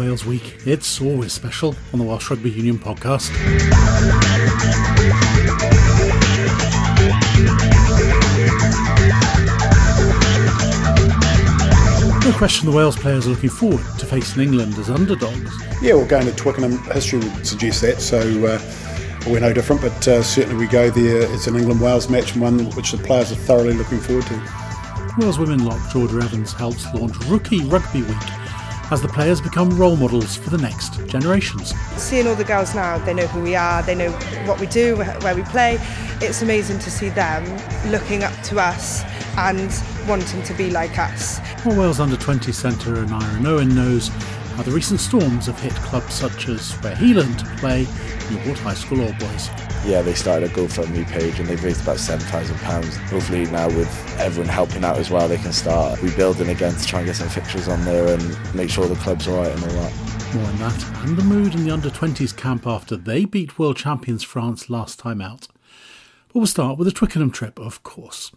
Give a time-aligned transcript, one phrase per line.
[0.00, 0.56] Wales week.
[0.64, 3.30] It's always special on the Welsh Rugby Union podcast.
[12.24, 15.52] No question the Wales players are looking forward to facing England as underdogs.
[15.82, 18.58] Yeah, well, going to Twickenham, history would suggest that, so uh,
[19.30, 21.30] we're no different, but uh, certainly we go there.
[21.34, 25.14] It's an England Wales match, and one which the players are thoroughly looking forward to.
[25.18, 28.39] Wales women lock Georgia Evans helps launch Rookie Rugby Week
[28.90, 31.74] as the players become role models for the next generations.
[31.96, 34.10] Seeing all the girls now, they know who we are, they know
[34.46, 35.78] what we do, where we play.
[36.20, 37.44] It's amazing to see them
[37.90, 39.02] looking up to us
[39.36, 39.72] and
[40.08, 41.40] wanting to be like us.
[41.64, 44.10] Well, Wales under 20 centre and Aneurin Owen knows
[44.60, 47.86] how the recent storms have hit clubs such as where he learned to play,
[48.30, 49.48] Newport High School Old Boys.
[49.86, 52.94] Yeah, they started a GoFundMe page and they've raised about £7,000.
[53.08, 56.98] Hopefully now with everyone helping out as well, they can start rebuilding again to try
[56.98, 60.34] and get some fixtures on there and make sure the club's alright and all that.
[60.34, 63.78] More on that and the mood in the under 20s camp after they beat world
[63.78, 65.48] champions France last time out.
[66.28, 68.30] But we'll start with the Twickenham trip, of course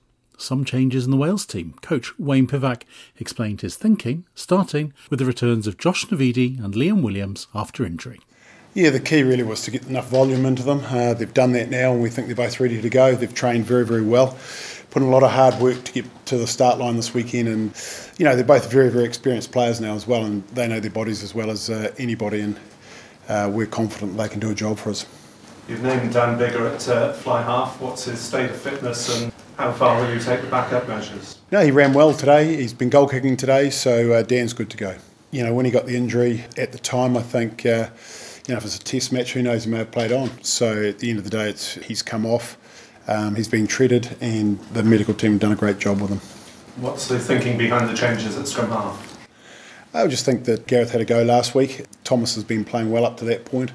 [0.44, 1.76] some changes in the Wales team.
[1.82, 2.84] Coach Wayne Pivac
[3.18, 8.20] explained his thinking, starting with the returns of Josh Navidi and Liam Williams after injury.
[8.74, 10.82] Yeah, the key really was to get enough volume into them.
[10.86, 13.14] Uh, they've done that now, and we think they're both ready to go.
[13.14, 14.36] They've trained very, very well,
[14.90, 17.48] put in a lot of hard work to get to the start line this weekend,
[17.48, 17.72] and
[18.18, 20.90] you know they're both very, very experienced players now as well, and they know their
[20.90, 22.60] bodies as well as uh, anybody, and
[23.30, 25.06] uh, we're confident they can do a job for us.
[25.68, 27.80] You've named Dan Biggar at uh, fly half.
[27.80, 31.40] What's his state of fitness and how far will you take the backup measures?
[31.52, 32.56] No, he ran well today.
[32.56, 34.96] He's been goal kicking today, so uh, Dan's good to go.
[35.32, 37.90] You know, when he got the injury at the time, I think, uh,
[38.48, 40.30] you know, if it's a test match, who knows, he may have played on.
[40.44, 42.58] So at the end of the day, it's, he's come off,
[43.08, 46.20] um, he's been treated, and the medical team have done a great job with him.
[46.82, 49.14] What's the thinking behind the changes at scrum half?
[49.94, 51.86] I just think that Gareth had a go last week.
[52.04, 53.72] Thomas has been playing well up to that point,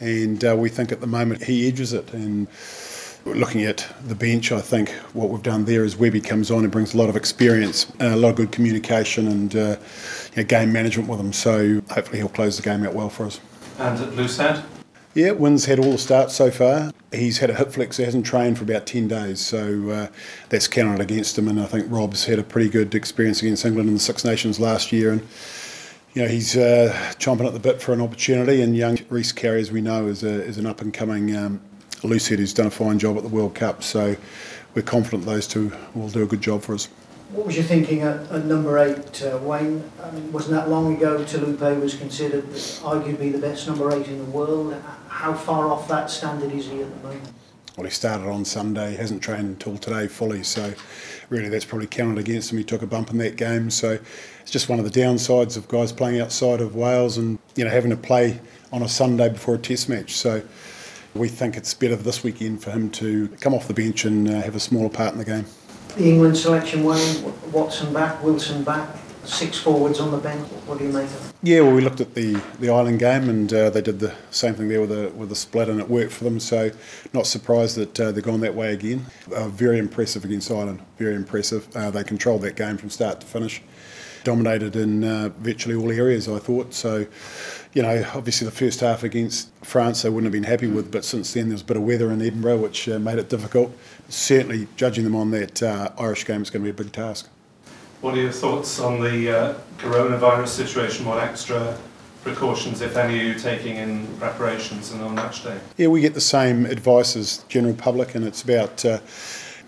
[0.00, 2.14] and uh, we think at the moment he edges it.
[2.14, 2.48] And
[3.24, 6.72] Looking at the bench, I think what we've done there is Webby comes on and
[6.72, 9.76] brings a lot of experience, a lot of good communication and uh,
[10.34, 11.32] you know, game management with him.
[11.32, 13.40] So hopefully he'll close the game out well for us.
[13.78, 14.64] And at Loosehead?
[15.14, 16.92] Yeah, Wynn's had all the starts so far.
[17.12, 20.06] He's had a hip flex, he hasn't trained for about 10 days, so uh,
[20.48, 21.48] that's counted against him.
[21.48, 24.60] And I think Rob's had a pretty good experience against England in the Six Nations
[24.60, 25.12] last year.
[25.12, 25.26] And
[26.14, 28.62] you know, he's uh, chomping at the bit for an opportunity.
[28.62, 31.60] And young Rhys Carré, as we know, is, a, is an up and coming um,
[32.06, 33.82] loosie who's done a fine job at the World Cup.
[33.82, 34.16] So
[34.74, 36.86] we're confident those two will do a good job for us.
[37.32, 39.88] What was your thinking at, at number eight, uh, Wayne?
[40.02, 44.18] I mean, wasn't that long ago Taulupe was considered arguably the best number eight in
[44.18, 44.74] the world?
[45.08, 47.28] How far off that standard is he at the moment?
[47.76, 50.74] Well, he started on Sunday, hasn't trained until today fully, so
[51.28, 52.58] really that's probably counted against him.
[52.58, 53.98] He took a bump in that game, so
[54.42, 57.70] it's just one of the downsides of guys playing outside of Wales and you know
[57.70, 58.40] having to play
[58.72, 60.14] on a Sunday before a Test match.
[60.14, 60.42] So
[61.14, 64.40] we think it's better this weekend for him to come off the bench and uh,
[64.42, 65.46] have a smaller part in the game.
[65.96, 70.46] The England selection, Wayne, Watson back, Wilson back, six forwards on the bench.
[70.66, 71.34] What do you make of it?
[71.42, 74.54] Yeah, well, we looked at the, the Ireland game and uh, they did the same
[74.54, 76.38] thing there with a with a split and it worked for them.
[76.38, 76.70] So,
[77.12, 79.06] not surprised that uh, they've gone that way again.
[79.34, 80.80] Uh, very impressive against Ireland.
[80.96, 81.68] Very impressive.
[81.74, 83.62] Uh, they controlled that game from start to finish.
[84.24, 86.74] Dominated in uh, virtually all areas, I thought.
[86.74, 87.06] So,
[87.72, 91.04] you know, obviously the first half against France they wouldn't have been happy with, but
[91.04, 93.76] since then there's a bit of weather in Edinburgh which uh, made it difficult.
[94.08, 97.28] Certainly, judging them on that uh, Irish game is going to be a big task.
[98.00, 101.04] What are your thoughts on the uh, coronavirus situation?
[101.04, 101.76] What extra
[102.22, 105.58] precautions, if any, are you taking in preparations and on match day?
[105.76, 109.00] Yeah, we get the same advice as general public, and it's about uh,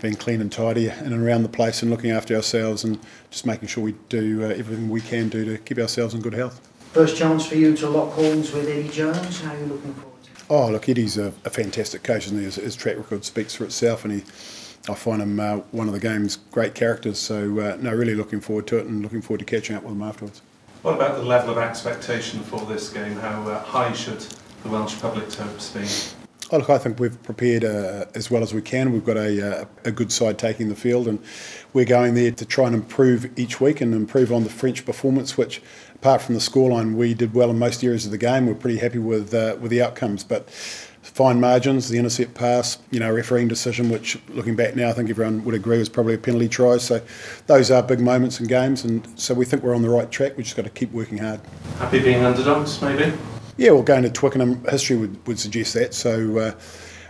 [0.03, 2.99] being clean and tidy in and around the place and looking after ourselves and
[3.31, 6.35] just making sure we do uh, everything we can do to keep ourselves in good
[6.35, 6.61] health.
[6.93, 9.41] First chance for you to lock horns with Eddie Jones.
[9.41, 10.45] How are you looking forward to it?
[10.51, 14.05] Oh, look, Eddie's a, a fantastic coach, and his, his track record speaks for itself,
[14.05, 14.25] and he.
[14.89, 18.41] I find him uh, one of the game's great characters, so uh, no, really looking
[18.41, 20.43] forward to it and looking forward to catching up with him afterwards.
[20.83, 23.15] What about the level of expectation for this game?
[23.15, 24.19] How uh, high should
[24.65, 25.87] the Welsh public's hopes be?
[26.53, 28.93] Oh, look, I think we've prepared uh, as well as we can.
[28.93, 31.19] We've got a, uh, a good side taking the field, and
[31.73, 35.39] we're going there to try and improve each week and improve on the French performance,
[35.39, 35.63] which,
[35.95, 38.47] apart from the scoreline, we did well in most areas of the game.
[38.47, 43.01] We're pretty happy with uh, with the outcomes, but fine margins, the intercept pass, you
[43.01, 46.19] know, refereeing decision, which looking back now, I think everyone would agree was probably a
[46.19, 46.77] penalty try.
[46.77, 47.01] So
[47.47, 50.37] those are big moments in games, and so we think we're on the right track.
[50.37, 51.41] We've just got to keep working hard.
[51.79, 53.11] Happy being underdogs, maybe.
[53.57, 55.95] Yeah, well, going to Twickenham, history would, would suggest that.
[55.95, 56.55] So uh,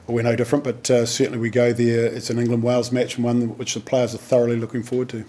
[0.06, 2.06] we're no different, but uh, certainly we go there.
[2.06, 5.24] It's an England Wales match and one which the players are thoroughly looking forward to.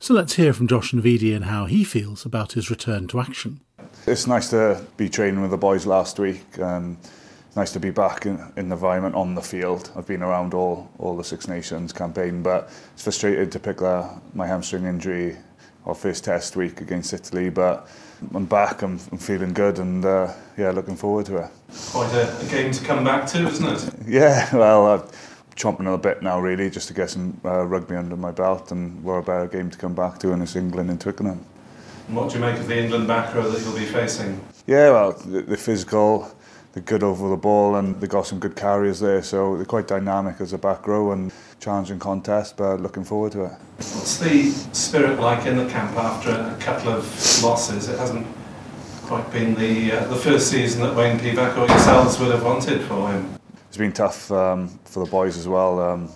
[0.00, 3.60] So let's hear from Josh Navidi and how he feels about his return to action.
[4.06, 6.58] It's nice to be training with the boys last week.
[6.58, 6.98] Um,
[7.46, 9.90] it's nice to be back in, in the environment on the field.
[9.96, 14.20] I've been around all, all the Six Nations campaign, but it's frustrated to pick that,
[14.34, 15.36] my hamstring injury
[15.86, 17.88] our first test week against Italy, but
[18.34, 18.82] I'm back.
[18.82, 21.50] I'm, I'm feeling good, and uh, yeah, looking forward to it.
[21.90, 23.94] Quite a, a, game to come back to, isn't it?
[24.06, 24.48] Yeah.
[24.54, 25.02] Well, I'm
[25.56, 29.02] chomping a bit now, really, just to get some uh, rugby under my belt, and
[29.02, 31.44] what a better game to come back to in it's England and Twickenham.
[32.08, 34.40] And what do you make of the England back row that you'll be facing?
[34.66, 36.30] Yeah, well, the, the physical
[36.74, 39.86] they're good over the ball and they've got some good carriers there, so they're quite
[39.86, 43.52] dynamic as a back row and challenging contest, but looking forward to it.
[43.76, 47.04] What's the spirit like in the camp after a couple of
[47.42, 47.88] losses?
[47.88, 48.26] It hasn't
[49.02, 52.82] quite been the uh, the first season that Wayne Pivac or yourselves would have wanted
[52.82, 53.38] for him.
[53.68, 56.10] It's been tough um, for the boys as well, um,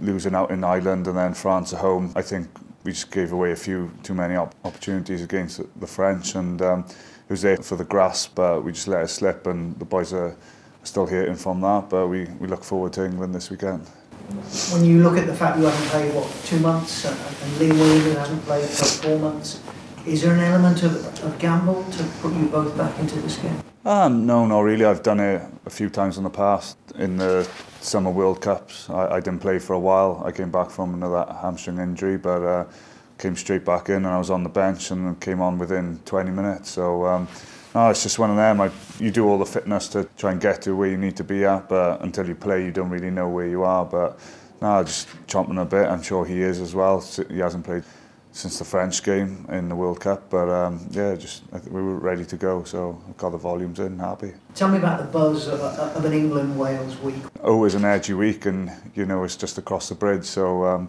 [0.00, 2.12] losing out in Ireland and then France at home.
[2.14, 2.48] I think
[2.82, 6.84] we just gave away a few too many op opportunities against the French and um,
[7.34, 10.36] was there for the grasp, but we just let it slip and the boys are
[10.84, 13.84] still hurting from that, but we, we look forward to England this weekend.
[14.72, 17.16] When you look at the fact you haven't played, what, two months, and,
[17.58, 19.60] Liam Williamson hasn't played for four months,
[20.06, 23.60] is there an element of, of gamble to put you both back into this game?
[23.84, 24.84] Um, no, not really.
[24.84, 26.78] I've done it a few times in the past.
[26.94, 27.48] In the
[27.80, 30.22] Summer World Cups, I, I didn't play for a while.
[30.24, 32.64] I came back from another hamstring injury, but uh,
[33.18, 36.30] came straight back in and I was on the bench and came on within 20
[36.30, 36.70] minutes.
[36.70, 37.28] So um,
[37.74, 38.60] no, it's just one of them.
[38.60, 41.24] I, you do all the fitness to try and get to where you need to
[41.24, 43.84] be at, but until you play, you don't really know where you are.
[43.84, 44.18] But
[44.62, 45.88] no, just chomping a bit.
[45.88, 47.00] I'm sure he is as well.
[47.28, 47.82] He hasn't played
[48.30, 51.80] since the French game in the World Cup, but um, yeah, just I think we
[51.80, 54.32] were ready to go, so I got the volumes in, happy.
[54.56, 57.22] Tell me about the buzz of, a, of an England Wales week.
[57.44, 60.64] Always an edgy week, and you know it's just across the bridge, so.
[60.64, 60.88] Um,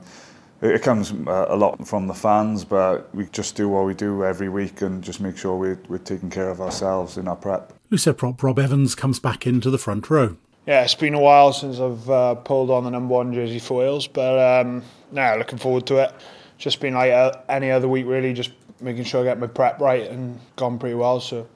[0.66, 4.24] it comes uh, a lot from the fans, but we just do what we do
[4.24, 7.74] every week and just make sure we're, we're taking care of ourselves in our prep.
[7.92, 10.38] Loosehead prop Rob Evans comes back into the front row.
[10.66, 13.80] Yeah, it's been a while since I've uh, pulled on the number one jersey for
[13.80, 16.14] Wales, but um, now looking forward to it.
[16.58, 18.52] Just been like uh, any other week, really, just
[18.82, 21.20] making sure I get my prep right and gone pretty well.
[21.20, 21.48] So,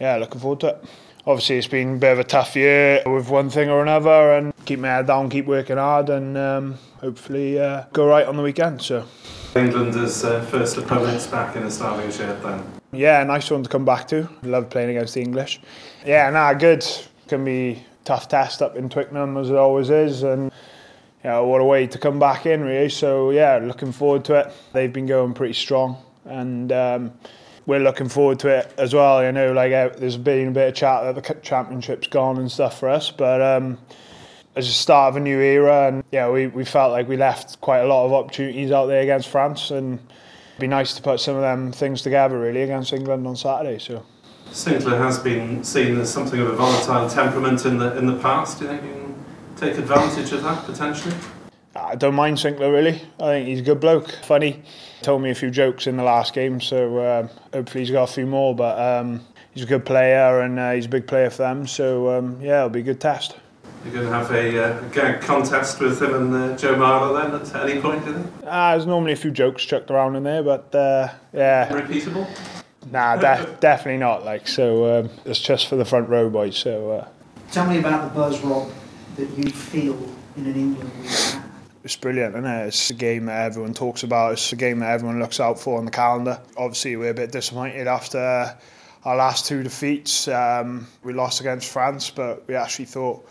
[0.00, 0.84] yeah, looking forward to it
[1.26, 4.54] obviously it's been a bit of a tough year with one thing or another and
[4.64, 8.42] keep my head down, keep working hard and um, hopefully uh, go right on the
[8.42, 8.80] weekend.
[8.80, 9.04] So.
[9.56, 12.62] England is uh, first opponents back in a starting shirt then?
[12.92, 14.28] Yeah, nice one to come back to.
[14.42, 15.60] Love playing against the English.
[16.04, 16.86] Yeah, nah, good.
[17.26, 20.52] Can be tough test up in Twickenham as it always is and
[21.24, 22.88] you know, what a way to come back in really.
[22.88, 24.52] So yeah, looking forward to it.
[24.72, 27.12] They've been going pretty strong and um,
[27.66, 29.22] we're looking forward to it as well.
[29.22, 32.50] You know like uh, there's been a bit of chat that the championship's gone and
[32.50, 33.78] stuff for us, but um,
[34.56, 37.60] as a start of a new era, and yeah, we, we felt like we left
[37.60, 41.20] quite a lot of opportunities out there against France, and it'd be nice to put
[41.20, 43.78] some of them things together really against England on Saturday.
[43.78, 44.04] So.
[44.50, 48.58] Sinckler has been seen as something of a volatile temperament in the in the past.
[48.58, 49.24] Do you think you can
[49.56, 51.14] take advantage of that potentially?
[51.76, 53.00] I don't mind Sinckler really.
[53.20, 54.62] I think he's a good bloke, funny.
[55.02, 58.12] Told me a few jokes in the last game, so uh, hopefully he's got a
[58.12, 58.54] few more.
[58.54, 59.20] But um,
[59.56, 61.66] he's a good player and uh, he's a big player for them.
[61.66, 63.36] So um, yeah, it'll be a good test.
[63.84, 67.30] You're going to have a, uh, a gag contest with him and uh, Joe Marler
[67.30, 68.26] then at any point, do you think?
[68.44, 71.68] Uh, there's normally a few jokes chucked around in there, but uh, yeah.
[71.68, 72.28] Repeatable?
[72.90, 74.24] Nah, de- definitely not.
[74.24, 76.56] Like so, um, it's just for the front row boys.
[76.56, 76.90] So.
[76.90, 77.08] Uh,
[77.52, 78.70] Tell me about the buzz, Rob,
[79.16, 79.96] that you feel
[80.36, 81.10] in an England week
[81.86, 82.66] it's brilliant, isn't it?
[82.66, 84.32] It's a game that everyone talks about.
[84.32, 86.40] It's a game that everyone looks out for on the calendar.
[86.56, 88.58] Obviously, we're a bit disappointed after
[89.04, 90.26] our last two defeats.
[90.26, 93.24] Um, we lost against France, but we actually thought,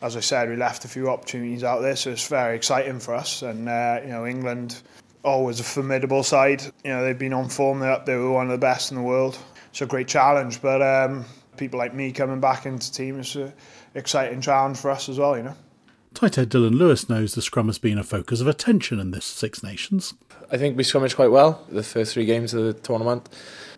[0.00, 1.94] as I said, we left a few opportunities out there.
[1.94, 3.42] So it's very exciting for us.
[3.42, 4.80] And uh, you know, England
[5.22, 6.62] always a formidable side.
[6.84, 7.80] You know, they've been on form.
[7.80, 8.26] They're up there.
[8.26, 9.36] One of the best in the world.
[9.68, 10.62] It's a great challenge.
[10.62, 11.26] But um,
[11.58, 13.52] people like me coming back into the team is an
[13.94, 15.36] exciting challenge for us as well.
[15.36, 15.56] You know.
[16.14, 19.24] Tight head Dillon Lewis knows the scrum has been a focus of attention in this
[19.24, 20.14] Six Nations.
[20.50, 23.28] I think we scrummaged quite well the first three games of the tournament.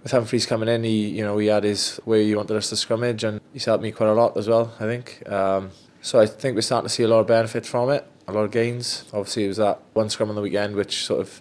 [0.02, 2.74] With Humphreys coming in, he you know he had his way he wanted us to
[2.74, 4.74] scrummage, and he's helped me quite a lot as well.
[4.80, 5.22] I think.
[5.30, 5.70] Um,
[6.02, 8.44] so I think we're starting to see a lot of benefit from it, a lot
[8.44, 9.04] of gains.
[9.12, 11.40] Obviously, it was that one scrum on the weekend which sort of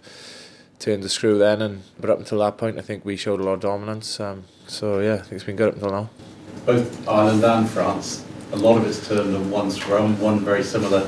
[0.80, 3.44] turned the screw then, and but up until that point, I think we showed a
[3.44, 4.20] lot of dominance.
[4.20, 6.10] Um, so yeah, I think it's been good up until now.
[6.66, 11.08] Both Ireland and France a lot of it's turned on one scrum, one very similar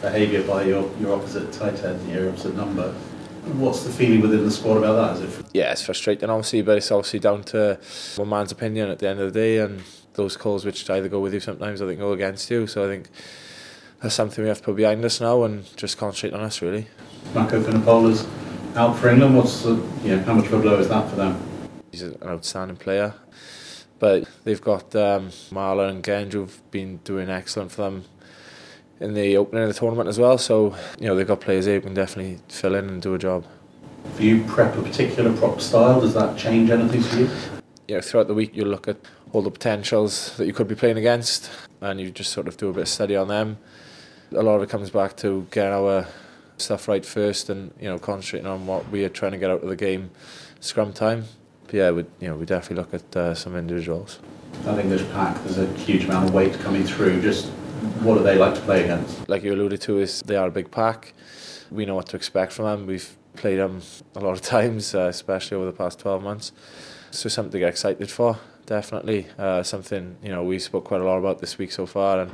[0.00, 2.92] behaviour by your, your opposite tighthead, your opposite number.
[3.58, 5.28] What's the feeling within the squad about that?
[5.28, 5.46] It?
[5.52, 7.80] Yeah, it's frustrating, obviously, but it's obviously down to
[8.14, 9.82] one man's opinion at the end of the day, and
[10.14, 12.68] those calls which either go with you sometimes, I think, go against you.
[12.68, 13.08] So I think
[14.00, 16.86] that's something we have to put behind us now and just concentrate on us, really.
[17.34, 18.24] Mako Vunipola's
[18.76, 19.36] out for England.
[19.36, 19.74] What's the,
[20.04, 21.42] you know, how much of a blow is that for them?
[21.90, 23.14] He's an outstanding player.
[23.98, 28.04] But they've got um, Marler and Genge who've been doing excellent for them
[29.00, 30.38] in the opening of the tournament as well.
[30.38, 33.18] So, you know, they've got players there who can definitely fill in and do a
[33.18, 33.44] job.
[34.14, 37.30] For you, prep a particular prop style, does that change anything for you?
[37.88, 38.96] You know, throughout the week you'll look at
[39.32, 42.68] all the potentials that you could be playing against and you just sort of do
[42.68, 43.58] a bit of study on them.
[44.32, 46.06] A lot of it comes back to getting our
[46.56, 49.62] stuff right first and, you know, concentrating on what we are trying to get out
[49.62, 50.10] of the game
[50.60, 51.24] scrum time.
[51.66, 54.20] But yeah, we you know we definitely look at uh, some individuals.
[54.64, 57.20] That English pack, there's a huge amount of weight coming through.
[57.20, 57.46] Just
[58.02, 59.28] what do they like to play against?
[59.28, 61.14] Like you alluded to, is they are a big pack.
[61.70, 62.86] We know what to expect from them.
[62.86, 63.82] We've played them
[64.14, 66.52] a lot of times, uh, especially over the past 12 months.
[67.10, 69.26] So something to get excited for, definitely.
[69.38, 72.30] Uh, something you know we spoke quite a lot about this week so far, and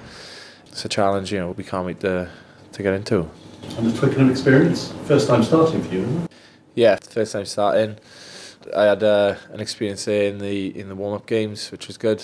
[0.67, 1.33] it's a challenge.
[1.33, 2.31] You know we can't wait to
[2.73, 3.29] to get into.
[3.77, 6.31] And the Twickenham experience, first time starting for you, isn't it?
[6.75, 7.97] Yeah, first time starting.
[8.75, 11.97] I had uh, an experience there in the in the warm up games, which was
[11.97, 12.23] good.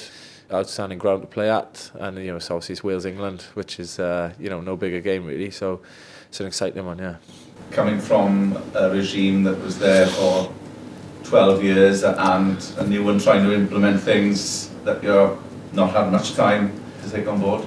[0.53, 4.33] Outstanding ground to play at, and you know, obviously it's Wales England, which is uh,
[4.39, 5.51] you know no bigger game really.
[5.51, 5.81] So
[6.29, 7.17] it's an exciting one, yeah.
[7.71, 10.53] Coming from a regime that was there for
[11.25, 15.37] 12 years and a new one trying to implement things that you're
[15.73, 17.67] not having much time to take on board.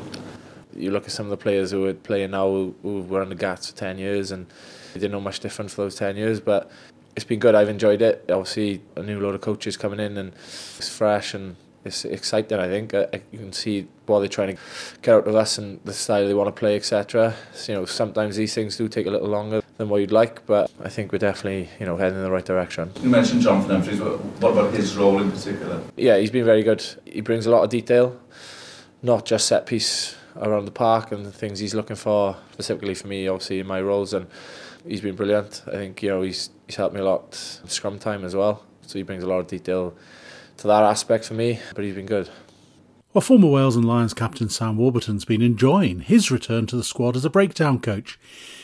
[0.74, 3.30] You look at some of the players who are playing now who, who were on
[3.30, 4.46] the GATS for 10 years and
[4.94, 6.72] they didn't know much different for those 10 years, but
[7.16, 7.56] it's been good.
[7.56, 8.26] I've enjoyed it.
[8.30, 10.34] Obviously, a new load of coaches coming in and
[10.78, 12.60] it's fresh and it's exciting.
[12.60, 14.62] I think uh, you can see what they're trying to
[15.02, 17.36] get out of us and the style they want to play, etc.
[17.54, 20.46] So, you know, sometimes these things do take a little longer than what you'd like,
[20.46, 22.92] but I think we're definitely you know heading in the right direction.
[23.02, 24.02] You mentioned Jonathan Humphreys.
[24.02, 25.82] What about his role in particular?
[25.96, 26.86] Yeah, he's been very good.
[27.06, 28.20] He brings a lot of detail,
[29.02, 33.08] not just set piece around the park and the things he's looking for specifically for
[33.08, 34.28] me, obviously in my roles and
[34.86, 35.64] he's been brilliant.
[35.68, 38.64] I think you know he's he's helped me a lot scrum time as well.
[38.82, 39.96] So he brings a lot of detail
[40.58, 42.30] to that aspect for me, but he's been good.
[43.14, 47.16] Well, former Wales and Lions captain Sam Warburton's been enjoying his return to the squad
[47.16, 48.20] as a breakdown coach.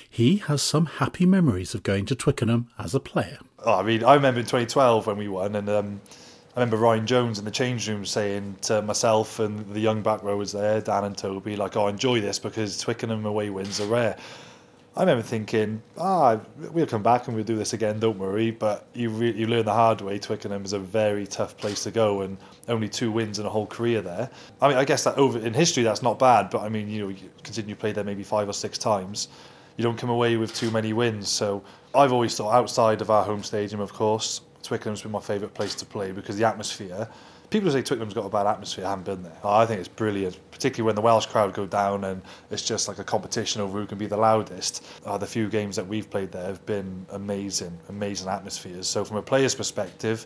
[0.08, 3.40] He has some happy memories of going to Twickenham as a player.
[3.60, 6.02] Oh, I mean, I remember in 2012 when we won, and um,
[6.56, 10.24] I remember Ryan Jones in the change room saying to myself and the young back
[10.24, 14.16] rowers there, Dan and Toby, like, "Oh, enjoy this because Twickenham away wins are rare."
[14.96, 16.40] I remember thinking, ah,
[16.72, 18.52] we'll come back and we'll do this again, don't worry.
[18.52, 20.18] But you re- you learn the hard way.
[20.18, 22.38] Twickenham is a very tough place to go, and
[22.70, 24.30] only two wins in a whole career there.
[24.62, 27.02] I mean, I guess that over in history that's not bad, but I mean, you
[27.02, 29.28] know, you continue to play there maybe five or six times.
[29.76, 31.28] You don't come away with too many wins.
[31.28, 31.62] So
[31.94, 35.76] I've always thought outside of our home stadium, of course, Twickenham's been my favourite place
[35.76, 37.08] to play because the atmosphere
[37.50, 38.86] people say Twickenham's got a bad atmosphere.
[38.86, 39.38] I haven't been there.
[39.44, 43.00] I think it's brilliant, particularly when the Welsh crowd go down and it's just like
[43.00, 44.84] a competition over who can be the loudest.
[45.06, 48.88] Uh, the few games that we've played there have been amazing, amazing atmospheres.
[48.88, 50.26] So from a player's perspective,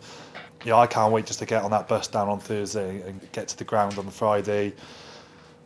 [0.64, 3.48] yeah, I can't wait just to get on that bus down on Thursday and get
[3.48, 4.74] to the ground on the Friday,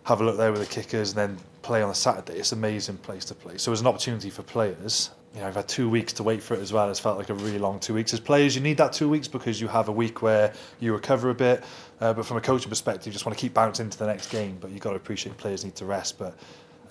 [0.04, 2.38] have a look there with the kickers, and then play on a Saturday.
[2.38, 3.58] It's an amazing place to play.
[3.58, 6.54] So it's an opportunity for players you know, I've had two weeks to wait for
[6.54, 6.88] it as well.
[6.90, 8.14] It's felt like a really long two weeks.
[8.14, 11.30] As players, you need that two weeks because you have a week where you recover
[11.30, 11.64] a bit.
[12.00, 14.30] Uh, but from a coaching perspective, you just want to keep bouncing into the next
[14.30, 14.58] game.
[14.60, 16.18] But you've got to appreciate players need to rest.
[16.18, 16.38] But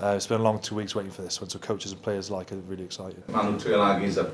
[0.01, 1.49] uh, it's been a long two weeks waiting for this one.
[1.49, 3.23] So coaches and players like are really excited.
[3.29, 4.29] Manu Tuilagi is a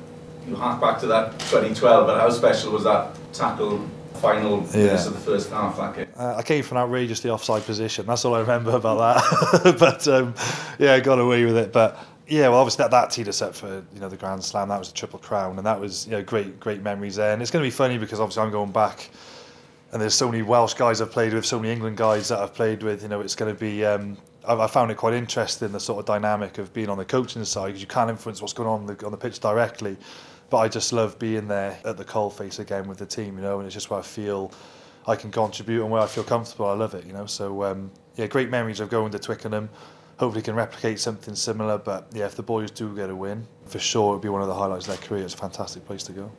[0.47, 5.05] you hark back to that 2012, but how special was that tackle final yeah.
[5.05, 6.07] of the first half that game?
[6.17, 8.05] Uh, I came from an outrageously offside position.
[8.05, 9.75] That's all I remember about that.
[9.79, 10.35] but um,
[10.77, 11.71] yeah, I got away with it.
[11.71, 11.97] But
[12.27, 14.69] yeah, well, obviously that, that teed us up for you know the Grand Slam.
[14.69, 17.33] That was the Triple Crown, and that was you know great great memories there.
[17.33, 19.09] And it's going to be funny because obviously I'm going back,
[19.91, 22.53] and there's so many Welsh guys I've played with, so many England guys that I've
[22.53, 23.01] played with.
[23.01, 23.83] You know, it's going to be.
[23.83, 27.05] Um, I, I found it quite interesting the sort of dynamic of being on the
[27.05, 29.97] coaching side because you can't influence what's going on the, on the pitch directly,
[30.49, 33.37] but I just love being there at the coalface again with the team.
[33.37, 34.51] You know, and it's just where I feel.
[35.07, 36.67] I can contribute and where I feel comfortable.
[36.67, 37.25] I love it, you know.
[37.25, 39.69] So um, yeah, great memories of going to Twickenham
[40.19, 41.77] hopefully can replicate something similar.
[41.77, 44.47] But yeah, if the boys do get a win, for sure it'll be one of
[44.47, 45.23] the highlights of their career.
[45.23, 46.31] It's a fantastic place to go.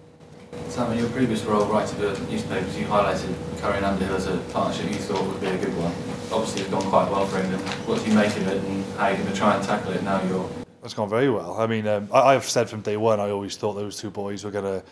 [0.68, 4.36] Sam, in your previous role writing for newspapers, you highlighted Curry and Underhill as a
[4.52, 5.92] partnership you thought would be a good one.
[6.32, 7.62] Obviously, it's gone quite well for England.
[7.86, 9.92] What do you make of it, and how are you going to try and tackle
[9.92, 10.22] it now?
[10.24, 10.48] You're
[10.84, 11.60] it's gone very well.
[11.60, 14.44] I mean, um, I, I've said from day one, I always thought those two boys
[14.44, 14.82] were going to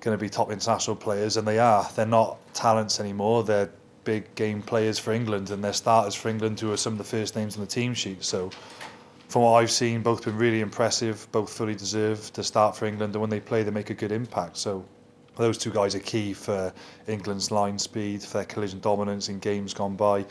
[0.00, 1.88] going to be top international players, and they are.
[1.96, 3.42] They're not talents anymore.
[3.42, 3.70] They're
[4.04, 7.04] big game players for England, and they're starters for England who are some of the
[7.04, 8.22] first names on the team sheet.
[8.22, 8.50] So,
[9.28, 11.26] from what I've seen, both been really impressive.
[11.32, 14.12] Both fully deserve to start for England, and when they play, they make a good
[14.12, 14.58] impact.
[14.58, 14.84] So,
[15.36, 16.72] those two guys are key for
[17.08, 20.26] England's line speed, for their collision dominance in games gone by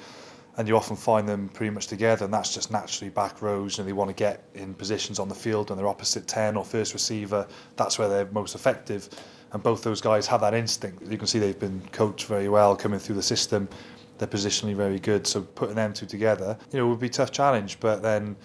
[0.57, 3.87] and you often find them pretty much together, and that's just naturally back rows, and
[3.87, 6.93] they want to get in positions on the field when they're opposite 10 or first
[6.93, 7.47] receiver.
[7.75, 9.09] That's where they're most effective,
[9.51, 11.03] and both those guys have that instinct.
[11.09, 13.67] You can see they've been coached very well coming through the system.
[14.19, 17.31] They're positionally very good, so putting them two together, you know, would be a tough
[17.31, 17.79] challenge.
[17.79, 18.35] But then, you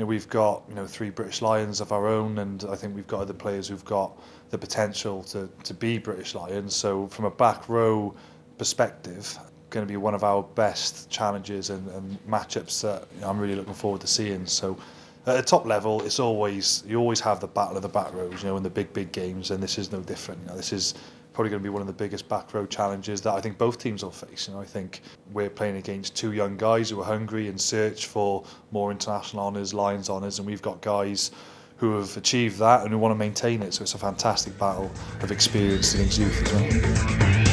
[0.00, 3.06] know, we've got you know three British Lions of our own, and I think we've
[3.06, 4.12] got other players who've got
[4.50, 6.76] the potential to to be British Lions.
[6.76, 8.14] So from a back row
[8.58, 9.38] perspective,
[9.70, 13.74] going to be one of our best challenges and, and matchups that I'm really looking
[13.74, 14.46] forward to seeing.
[14.46, 14.78] So
[15.26, 18.42] at the top level, it's always you always have the battle of the back rows,
[18.42, 20.40] you know, in the big big games, and this is no different.
[20.42, 20.94] You know, this is
[21.32, 23.78] probably going to be one of the biggest back row challenges that I think both
[23.78, 24.48] teams will face.
[24.48, 28.06] You know, I think we're playing against two young guys who are hungry and search
[28.06, 31.32] for more international honours, Lions honours, and we've got guys
[31.76, 33.74] who have achieved that and who want to maintain it.
[33.74, 37.45] So it's a fantastic battle of experience against youth as well.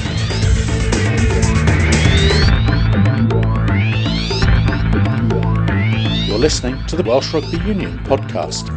[6.43, 8.67] Listening to the Welsh Rugby Union podcast.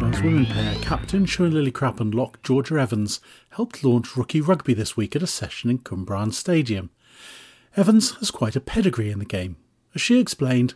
[0.00, 4.96] Wales women pair captain Siwan Lillicrap and lock Georgia Evans helped launch rookie rugby this
[4.96, 6.88] week at a session in Cwmbran Stadium.
[7.76, 9.56] Evans has quite a pedigree in the game,
[9.94, 10.72] as she explained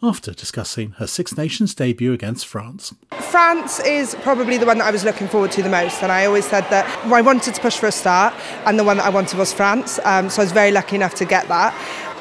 [0.00, 2.94] after discussing her Six Nations debut against France.
[3.30, 6.26] France is probably the one that I was looking forward to the most, and I
[6.26, 8.34] always said that I wanted to push for a start,
[8.64, 9.98] and the one that I wanted was France.
[10.04, 11.72] Um, so I was very lucky enough to get that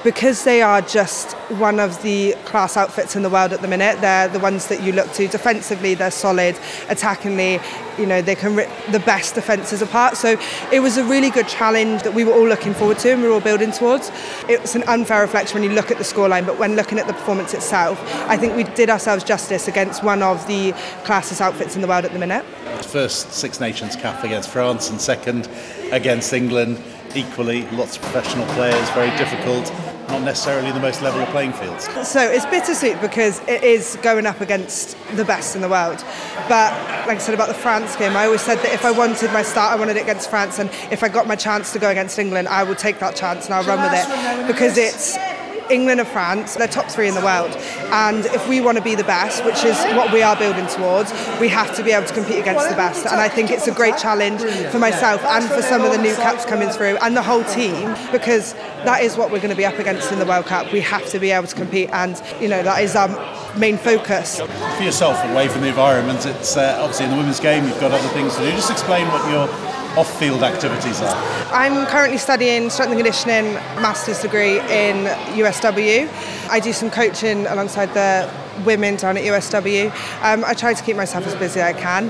[0.03, 4.01] because they are just one of the class outfits in the world at the minute.
[4.01, 5.93] They're the ones that you look to defensively.
[5.93, 6.55] They're solid,
[6.89, 7.62] attackingly.
[7.98, 10.17] You know they can rip the best defences apart.
[10.17, 10.39] So
[10.72, 13.27] it was a really good challenge that we were all looking forward to and we
[13.27, 14.12] were all building towards.
[14.50, 17.13] It's an unfair reflection when you look at the scoreline, but when looking at the
[17.13, 20.74] performance itself, I think we did ourselves justice against one of the
[21.05, 22.43] classest outfits in the world at the minute.
[22.86, 25.48] First Six Nations cap against France and second
[25.91, 26.81] against England.
[27.15, 29.72] Equally, lots of professional players, very difficult
[30.13, 31.85] not necessarily the most level of playing fields.
[32.07, 36.03] So it's bittersweet because it is going up against the best in the world.
[36.48, 36.72] But
[37.07, 39.42] like I said about the France game, I always said that if I wanted my
[39.42, 42.20] start, I wanted it against France, and if I got my chance to go against
[42.20, 45.18] England, I would take that chance and I'll run with it because it's
[45.70, 47.52] England and France, they're top three in the world.
[47.92, 51.12] And if we want to be the best, which is what we are building towards,
[51.40, 53.06] we have to be able to compete against the best.
[53.06, 56.16] And I think it's a great challenge for myself and for some of the new
[56.16, 58.54] caps coming through and the whole team because
[58.86, 60.72] that is what we're going to be up against in the World Cup.
[60.72, 63.10] We have to be able to compete, and you know that is our
[63.58, 64.40] main focus.
[64.40, 67.66] For yourself, away from the environment, it's uh, obviously in the women's game.
[67.66, 68.52] You've got other things to do.
[68.52, 69.48] Just explain what your
[69.98, 71.16] off-field activities are?
[71.51, 76.10] I'm currently studying strength and conditioning master's degree in USW.
[76.50, 78.29] I do some coaching alongside the
[78.66, 79.85] women down at USW.
[80.24, 82.09] Um, I try to keep myself as busy as I can.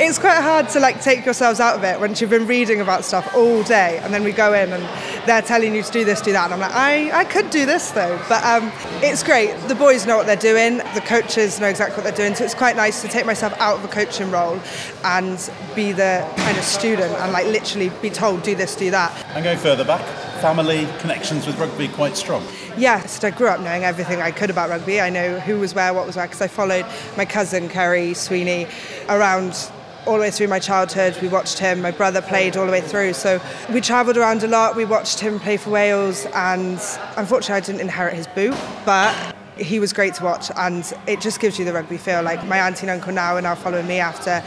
[0.00, 3.04] It's quite hard to like take yourselves out of it once you've been reading about
[3.04, 4.82] stuff all day and then we go in and
[5.26, 6.44] they're telling you to do this, do that.
[6.44, 8.20] And I'm like, I, I could do this though.
[8.28, 9.54] But um, it's great.
[9.68, 12.34] The boys know what they're doing, the coaches know exactly what they're doing.
[12.34, 14.60] So it's quite nice to take myself out of a coaching role
[15.04, 15.38] and
[15.74, 19.12] be the kind of student and like literally be told, do this, do that.
[19.34, 20.04] And going further back,
[20.46, 22.40] family connections with rugby quite strong.
[22.78, 25.00] Yes, I grew up knowing everything I could about rugby.
[25.00, 28.68] I know who was where, what was where, because I followed my cousin Ceri Sweeney
[29.08, 29.68] around
[30.06, 31.18] all the way through my childhood.
[31.20, 31.82] We watched him.
[31.82, 33.14] My brother played all the way through.
[33.14, 33.40] So
[33.72, 34.76] we travelled around a lot.
[34.76, 36.80] We watched him play for Wales, and
[37.16, 41.40] unfortunately, I didn't inherit his boot, but he was great to watch, and it just
[41.40, 42.22] gives you the rugby feel.
[42.22, 44.44] Like my auntie and uncle now are now following me after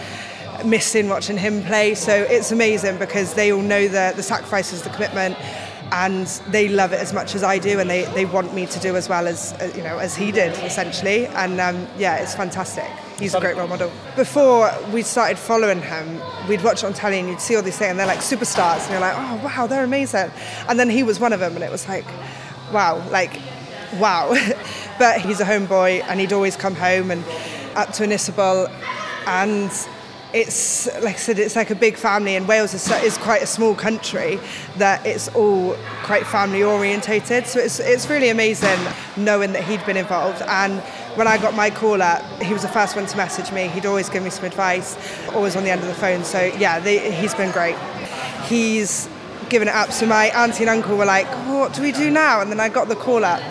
[0.63, 1.93] missing watching him play.
[1.93, 5.37] So it's amazing because they all know the, the sacrifices, the commitment,
[5.91, 8.79] and they love it as much as I do, and they, they want me to
[8.79, 11.27] do as well as you know as he did essentially.
[11.27, 12.85] And um, yeah, it's fantastic.
[13.19, 13.91] He's a great role model.
[14.15, 17.91] Before we started following him, we'd watch on telly and you'd see all these things,
[17.91, 20.31] and they're like superstars, and you're like, oh wow, they're amazing.
[20.67, 22.05] And then he was one of them, and it was like,
[22.71, 23.39] wow, like
[23.97, 24.29] wow.
[24.99, 27.23] but he's a homeboy, and he'd always come home and
[27.75, 28.71] up to Ynysybwl,
[29.25, 29.71] and
[30.33, 33.47] it's like I said, it's like a big family, and Wales is, is quite a
[33.47, 34.39] small country
[34.77, 37.47] that it's all quite family orientated.
[37.47, 38.79] So it's it's really amazing
[39.17, 40.41] knowing that he'd been involved.
[40.43, 40.79] And
[41.17, 43.67] when I got my call up, he was the first one to message me.
[43.69, 44.97] He'd always give me some advice,
[45.29, 46.23] always on the end of the phone.
[46.23, 47.77] So yeah, they, he's been great.
[48.47, 49.09] He's
[49.49, 49.91] given it up.
[49.91, 52.69] So my auntie and uncle were like, "What do we do now?" And then I
[52.69, 53.41] got the call up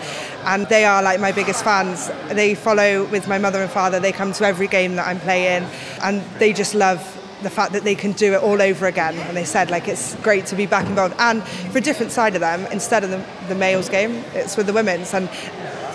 [0.45, 2.09] and they are like my biggest fans.
[2.29, 3.99] They follow with my mother and father.
[3.99, 5.67] They come to every game that I'm playing,
[6.01, 9.15] and they just love the fact that they can do it all over again.
[9.15, 12.35] And they said like it's great to be back involved, and for a different side
[12.35, 15.13] of them, instead of the, the males game, it's with the women's.
[15.13, 15.29] And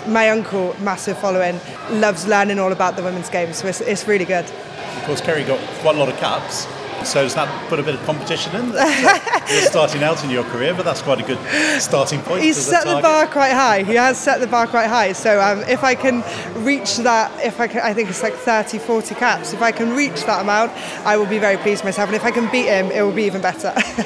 [0.07, 4.25] my uncle, massive following, loves learning all about the women's game, so it's, it's really
[4.25, 4.45] good.
[4.45, 6.67] Of course, Ceri got quite a lot of caps.
[7.05, 8.71] So does that put a bit of competition in?
[8.71, 11.39] That, uh, you're starting out in your career, but that's quite a good
[11.79, 12.43] starting point.
[12.43, 13.83] He's set the bar quite high.
[13.83, 15.13] He has set the bar quite high.
[15.13, 16.23] So um, if I can
[16.63, 19.53] reach that, if I can, I think it's like 30, 40 caps.
[19.53, 20.71] If I can reach that amount,
[21.05, 22.09] I will be very pleased with myself.
[22.09, 23.73] And if I can beat him, it will be even better.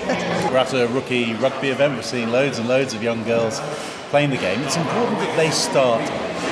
[0.52, 1.96] We're at a rookie rugby event.
[1.96, 3.60] We're seeing loads and loads of young girls
[4.10, 4.60] playing the game.
[4.62, 6.02] It's important that they start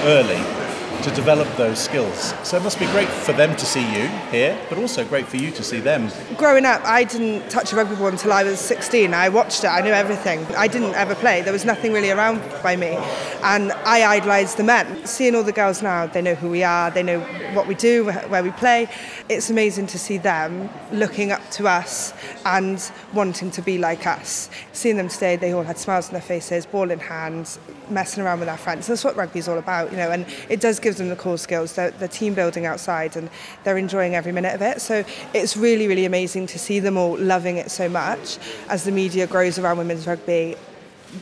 [0.05, 0.66] early
[1.03, 2.33] to develop those skills.
[2.43, 5.37] So it must be great for them to see you here, but also great for
[5.37, 6.09] you to see them.
[6.35, 9.13] Growing up, I didn't touch a rugby ball until I was 16.
[9.13, 10.45] I watched it, I knew everything.
[10.55, 12.97] I didn't ever play, there was nothing really around by me.
[13.43, 15.05] And I idolised the men.
[15.05, 17.19] Seeing all the girls now, they know who we are, they know
[17.53, 18.89] what we do, where we play.
[19.29, 22.13] It's amazing to see them looking up to us
[22.45, 24.49] and wanting to be like us.
[24.73, 27.57] Seeing them today, they all had smiles on their faces, ball in hand,
[27.89, 28.87] messing around with our friends.
[28.87, 31.73] That's what rugby's all about, you know, and it does gives them the core skills.
[31.73, 33.29] They're, they're team building outside and
[33.65, 34.79] they're enjoying every minute of it.
[34.79, 38.37] So it's really, really amazing to see them all loving it so much.
[38.69, 40.55] As the media grows around women's rugby,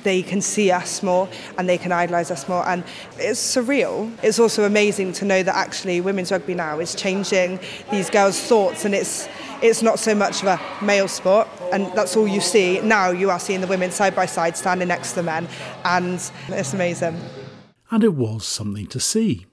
[0.03, 2.63] they can see us more and they can idolise us more.
[2.67, 2.83] And
[3.17, 4.15] it's surreal.
[4.21, 8.85] It's also amazing to know that actually women's rugby now is changing these girls' thoughts
[8.85, 9.27] and it's
[9.63, 12.81] it's not so much of a male sport and that's all you see.
[12.81, 15.47] Now you are seeing the women side by side standing next to the men
[15.83, 17.19] and it's amazing.
[17.89, 19.47] And it was something to see.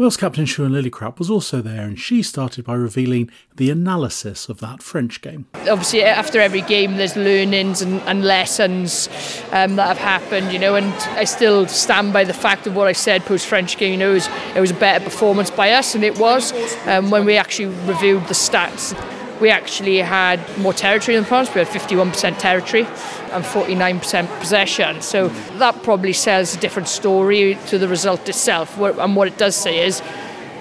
[0.00, 4.58] Wales captain Siwan Lillicrap was also there, and she started by revealing the analysis of
[4.60, 5.44] that French game.
[5.68, 9.10] Obviously, after every game, there's learnings and, and lessons
[9.52, 10.86] um, that have happened, you know, and
[11.18, 13.92] I still stand by the fact of what I said post French game.
[13.92, 16.54] You know, it was, it was a better performance by us, and it was
[16.86, 18.98] um, when we actually reviewed the stats
[19.40, 21.48] we actually had more territory than France.
[21.54, 22.86] We had 51% territory
[23.30, 25.00] and 49% possession.
[25.02, 28.78] So that probably says a different story to the result itself.
[28.78, 30.02] And what it does say is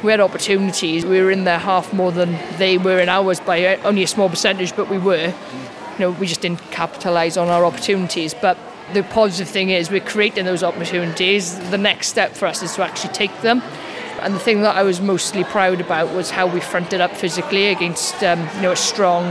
[0.04, 1.06] we had opportunities.
[1.06, 4.30] We were in their half more than they were in ours by only a small
[4.30, 5.34] percentage, but we were.
[5.94, 8.34] You know, we just didn't capitalise on our opportunities.
[8.34, 8.58] But
[8.94, 11.60] the positive thing is we're creating those opportunities.
[11.70, 13.62] The next step for us is to actually take them.
[14.22, 17.68] And the thing that I was mostly proud about was how we fronted up physically
[17.68, 19.26] against um, you know a strong,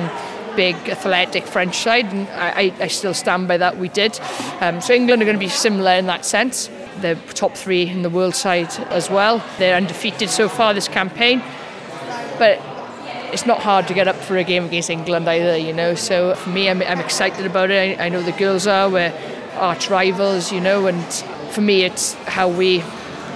[0.59, 3.79] big, athletic French side, and I, I still stand by that.
[3.79, 4.19] We did.
[4.61, 6.69] Um, so England are going to be similar in that sense.
[6.97, 9.41] They're top three in the world side as well.
[9.59, 11.41] They're undefeated so far this campaign,
[12.41, 12.61] but
[13.33, 15.95] it's not hard to get up for a game against England either, you know.
[15.95, 18.01] So for me, I'm, I'm excited about it.
[18.01, 18.91] I, I know the girls are.
[18.91, 19.15] We're
[19.55, 21.05] arch rivals, you know, and
[21.53, 22.83] for me, it's how we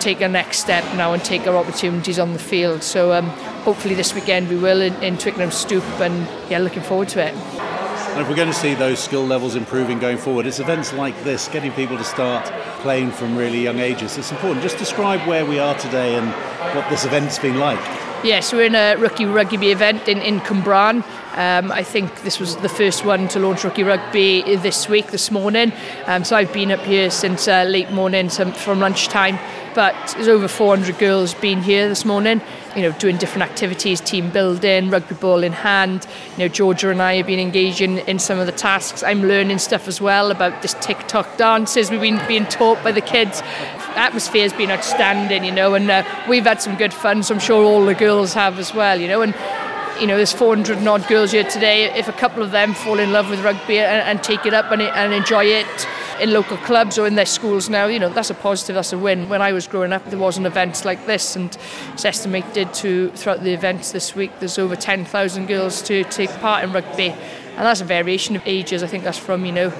[0.02, 2.82] take a next step now and take our opportunities on the field.
[2.82, 3.26] So um,
[3.64, 7.34] hopefully this weekend we will in, in Twickenham Stoop, and yeah, looking forward to it.
[8.12, 11.18] And if we're going to see those skill levels improving going forward, it's events like
[11.24, 12.44] this, getting people to start
[12.82, 14.18] playing from really young ages.
[14.18, 14.60] It's important.
[14.60, 16.28] Just describe where we are today and
[16.76, 17.80] what this event's been like.
[18.24, 21.02] Yes, we're in a rookie rugby event in, in Cwmbran.
[21.36, 25.30] Um, I think this was the first one to launch rookie rugby this week, this
[25.30, 25.72] morning.
[26.06, 29.38] Um, so I've been up here since uh, late morning, from lunchtime
[29.74, 32.40] but there's over 400 girls been here this morning
[32.76, 36.06] you know doing different activities team building rugby ball in hand.
[36.32, 39.02] You know Georgia and I have been engaging in some of the tasks.
[39.02, 43.00] I'm learning stuff as well about this TikTok dances we've been being taught by the
[43.00, 43.42] kids.
[43.94, 47.40] Atmosphere has been outstanding you know and uh, we've had some good fun so I'm
[47.40, 49.34] sure all the girls have as well you know and
[50.00, 51.84] you know, there's 400 odd girls here today.
[51.96, 54.72] If a couple of them fall in love with rugby and, and take it up
[54.72, 55.86] and, and enjoy it,
[56.22, 58.98] in local clubs or in their schools now, you know, that's a positive, that's a
[58.98, 59.28] win.
[59.28, 61.56] When I was growing up, there wasn't events like this, and
[61.92, 66.62] it's estimated to, throughout the events this week, there's over 10,000 girls to take part
[66.62, 67.08] in rugby.
[67.08, 68.84] And that's a variation of ages.
[68.84, 69.72] I think that's from, you know,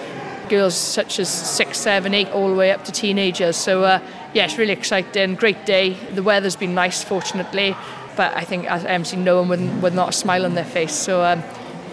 [0.49, 3.57] girls such as six, seven, eight, all the way up to teenagers.
[3.57, 4.01] So, uh,
[4.35, 5.37] yeah, it's really exciting.
[5.37, 5.95] Great day.
[6.15, 7.77] The weather's been nice, fortunately.
[8.17, 10.93] But I think as MC, no one with, with not a smile on their face.
[10.93, 11.43] So, um,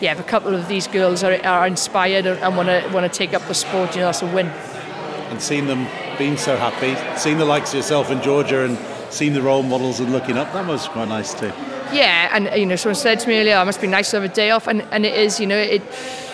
[0.01, 3.17] yeah, if a couple of these girls are, are inspired and want to want to
[3.17, 4.47] take up the sport, you know, that's a win.
[4.47, 8.77] And seeing them being so happy, seeing the likes of yourself and Georgia, and
[9.12, 11.51] seeing the role models and looking up, that was quite nice too.
[11.91, 14.21] Yeah, and you know, someone said to me earlier, oh, "It must be nice to
[14.21, 15.39] have a day off," and, and it is.
[15.39, 15.81] You know, it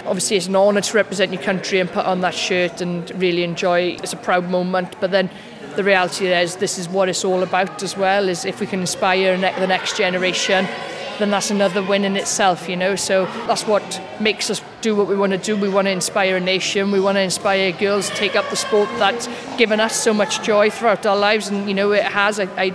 [0.05, 3.43] obviously it's an honour to represent your country and put on that shirt and really
[3.43, 3.97] enjoy.
[4.03, 5.29] It's a proud moment, but then
[5.75, 8.29] the reality is this is what it's all about as well.
[8.29, 10.67] Is if we can inspire the next generation
[11.19, 12.95] then that's another win in itself, you know.
[12.95, 15.55] So that's what makes us do what we want to do.
[15.55, 16.91] We want to inspire a nation.
[16.91, 20.41] We want to inspire girls to take up the sport that's given us so much
[20.41, 22.39] joy throughout our lives, and you know it has.
[22.39, 22.73] I, I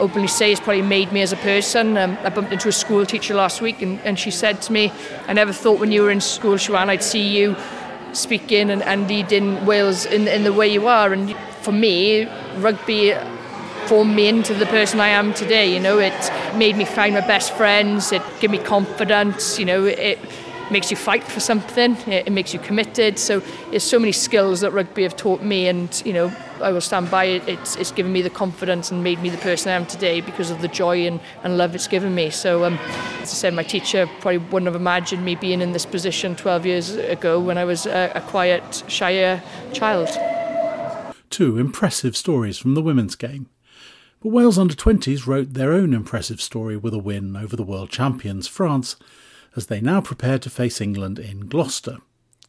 [0.00, 1.96] openly say it's probably made me as a person.
[1.96, 4.92] Um, I bumped into a school teacher last week, and, and she said to me,
[5.26, 7.56] "I never thought when you were in school, Siwan, I'd see you."
[8.12, 12.26] speaking and, and leading Wales in, in the way you are and for me
[12.58, 13.12] rugby
[13.88, 15.72] formed me into the person I am today.
[15.72, 18.12] You know, it made me find my best friends.
[18.12, 19.58] It gave me confidence.
[19.58, 20.18] You know, it
[20.70, 21.96] makes you fight for something.
[22.06, 23.18] It, it makes you committed.
[23.18, 26.80] So there's so many skills that rugby have taught me, and you know, I will
[26.80, 27.48] stand by it.
[27.48, 30.50] It's, it's given me the confidence and made me the person I am today because
[30.50, 32.30] of the joy and, and love it's given me.
[32.30, 32.74] So, um,
[33.20, 36.66] as I said, my teacher probably wouldn't have imagined me being in this position 12
[36.66, 39.42] years ago when I was a, a quiet, shyer
[39.72, 40.08] child.
[41.30, 43.48] Two impressive stories from the women's game.
[44.24, 47.90] But Wales under 20s wrote their own impressive story with a win over the world
[47.90, 48.96] champions, France,
[49.54, 51.98] as they now prepare to face England in Gloucester.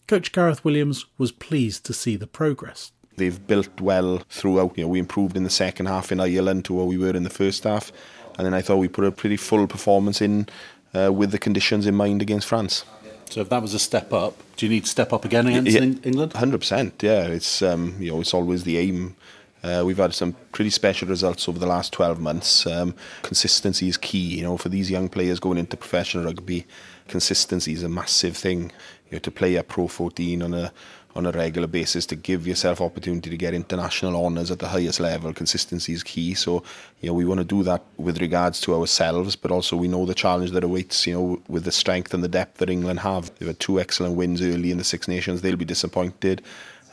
[0.07, 2.93] Coach Gareth Williams was pleased to see the progress.
[3.17, 4.77] They've built well throughout.
[4.77, 7.23] You know, we improved in the second half in Ireland to where we were in
[7.23, 7.91] the first half,
[8.37, 10.47] and then I thought we put a pretty full performance in
[10.93, 12.85] uh, with the conditions in mind against France.
[13.29, 15.71] So if that was a step up, do you need to step up again against
[15.71, 16.31] yeah, England?
[16.31, 17.03] Hundred percent.
[17.03, 19.17] Yeah, it's um, you know it's always the aim
[19.65, 22.67] uh, we've had some pretty special results over the last 12 months.
[22.67, 26.67] Um, consistency is key, you know, for these young players going into professional rugby.
[27.07, 28.71] Consistency is a massive thing.
[29.09, 30.71] You know, to play at Pro 14 on a
[31.15, 34.99] on a regular basis to give yourself opportunity to get international honours at the highest
[34.99, 35.33] level.
[35.33, 36.33] Consistency is key.
[36.33, 36.61] So,
[36.99, 40.05] you know, we want to do that with regards to ourselves, but also we know
[40.05, 43.33] the challenge that awaits, you know, with the strength and the depth that England have.
[43.39, 45.41] They've had two excellent wins early in the Six Nations.
[45.41, 46.41] They'll be disappointed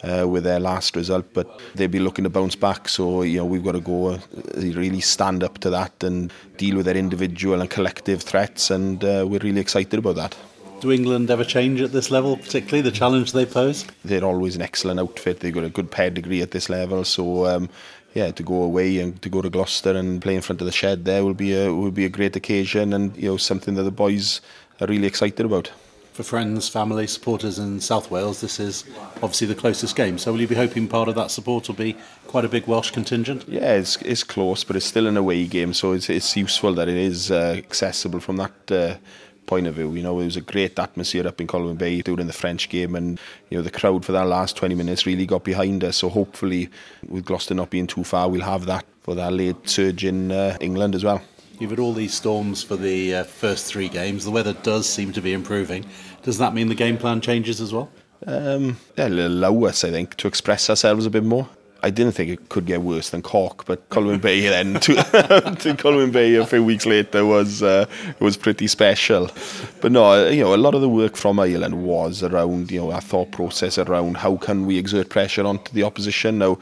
[0.03, 2.89] uh, with their last result, but they'll be looking to bounce back.
[2.89, 4.19] So you know we've got to go uh,
[4.57, 9.25] really stand up to that and deal with their individual and collective threats, and uh,
[9.29, 10.37] we're really excited about that.
[10.81, 13.87] Do England ever change at this level, particularly the challenge they pose?
[14.05, 15.39] They're always an excellent outfit.
[15.39, 17.47] They've got a good pedigree at this level, so.
[17.47, 17.69] Um,
[18.15, 20.73] yeah, to go away and to go to Gloucester and play in front of the
[20.73, 23.85] shed there will be a will be a great occasion and you know something that
[23.85, 24.43] the boys
[24.83, 25.73] are really excited about
[26.13, 28.85] for friends, family, supporters in South Wales, this is
[29.17, 30.19] obviously the closest game.
[30.19, 31.97] So will you be hoping part of that support will be
[32.27, 33.45] quite a big Welsh contingent?
[33.49, 36.89] Yeah, it's, it's close, but it's still an away game, so it's, it's useful that
[36.89, 38.97] it is uh, accessible from that uh,
[39.47, 39.95] point of view.
[39.95, 42.95] You know, it was a great atmosphere up in Colwyn Bay during the French game,
[42.95, 43.19] and
[43.51, 45.97] you know the crowd for that last 20 minutes really got behind us.
[45.99, 46.69] So hopefully,
[47.09, 50.57] with Gloucester not being too far, we'll have that for that late surge in uh,
[50.61, 51.23] England as well.
[51.59, 54.25] You've had all these storms for the uh, first three games.
[54.25, 55.85] The weather does seem to be improving.
[56.23, 57.91] Does that mean the game plan changes as well?
[58.27, 61.49] Um, allow us, I think, to express ourselves a bit more.
[61.85, 64.95] I didn't think it could get worse than Cork, but Colwyn Bay then to,
[65.61, 67.87] to Colwyn Bay a few weeks later was uh,
[68.21, 69.29] was pretty special.
[69.81, 72.93] But no, you know, a lot of the work from Ireland was around you know
[72.93, 76.39] our thought process around how can we exert pressure onto the opposition.
[76.39, 76.59] Now,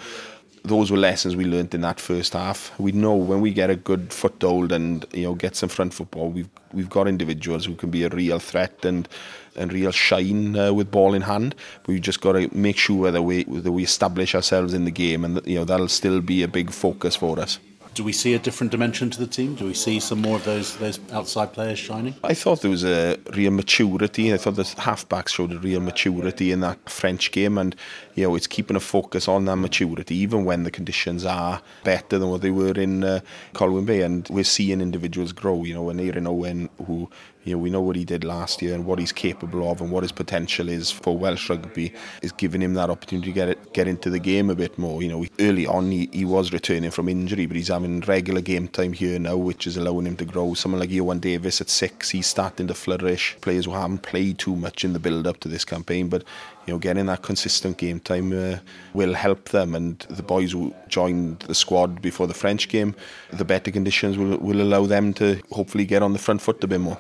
[0.65, 2.79] those were lessons we learned in that first half.
[2.79, 6.31] We know when we get a good foothold and you know get some front football,
[6.31, 9.09] we've we've got individuals who can be a real threat and
[9.57, 11.55] and real shine uh, with ball in hand.
[11.87, 15.25] We've just got to make sure that we that we establish ourselves in the game,
[15.25, 17.59] and you know that'll still be a big focus for us
[17.95, 19.55] do we see a different dimension to the team?
[19.55, 22.15] Do we see some more of those those outside players shining?
[22.23, 24.33] I thought there was a real maturity.
[24.33, 27.75] I thought the halfbacks showed a real maturity in that French game, and
[28.15, 32.19] you know it's keeping a focus on that maturity even when the conditions are better
[32.19, 33.21] than what they were in uh,
[33.55, 35.65] Colwyn Bay, and we're seeing individuals grow.
[35.65, 37.11] You know, when Aneurin Owen, who
[37.45, 39.91] you know, we know what he did last year and what he's capable of and
[39.91, 43.73] what his potential is for Welsh rugby is giving him that opportunity to get it,
[43.73, 45.03] get into the game a bit more.
[45.03, 48.69] You know, early on he, he was returning from injury, but he's having regular game
[48.69, 50.53] time here now, which is allowing him to grow.
[50.53, 53.37] Someone like Ioan Davies at six, he's starting to flourish.
[53.41, 56.25] Players who haven't played too much in the build-up to this campaign, but
[56.67, 58.59] you know, getting that consistent game time uh,
[58.93, 59.75] will help them.
[59.75, 62.95] And the boys who joined the squad before the French game,
[63.33, 66.67] the better conditions will, will allow them to hopefully get on the front foot a
[66.67, 66.99] bit more.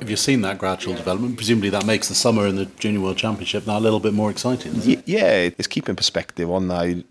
[0.00, 1.36] Have you seen that gradual development?
[1.36, 4.30] Presumably that makes the summer in the Junior World Championship now a little bit more
[4.30, 4.72] exciting.
[5.04, 7.04] Yeah, it's keeping perspective on that.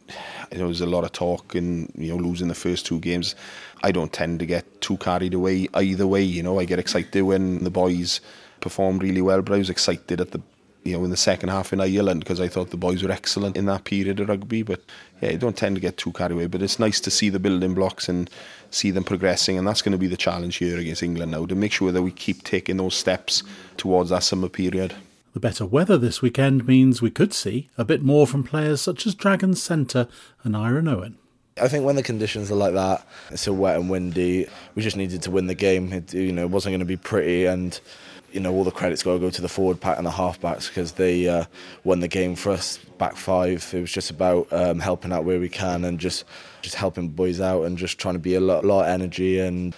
[0.52, 3.36] Know, there's a lot of talk and you know losing the first two games.
[3.84, 6.23] I don't tend to get too carried away either way.
[6.23, 8.21] You know, I get excited when the boys
[8.60, 10.41] perform really well, but I was excited at the
[10.84, 13.58] you know in the second half in Ireland because I thought the boys were excellent
[13.58, 14.63] in that period of rugby.
[14.63, 14.84] But
[15.22, 16.48] yeah, I don't tend to get too carried away.
[16.48, 18.30] But it's nice to see the building blocks and
[18.72, 21.56] see them progressing, and that's going to be the challenge here against England now to
[21.56, 23.44] make sure that we keep taking those steps
[23.78, 24.96] towards that summer period.
[25.34, 29.06] The better weather this weekend means we could see a bit more from players such
[29.06, 30.08] as Dragons centre
[30.44, 31.18] and Aneurin Owen.
[31.62, 34.48] I think when the conditions are like that, it's so wet and windy.
[34.76, 35.92] We just needed to win the game.
[35.94, 37.80] It, you know, it wasn't going to be pretty, and
[38.32, 40.39] you know all the credit's got to go to the forward pack and the half
[40.39, 41.46] backs because they uh,
[41.84, 42.78] won the game for us.
[42.98, 46.26] Back five, it was just about um, helping out where we can and just
[46.62, 49.76] just helping boys out and just trying to be a lot, lot of energy and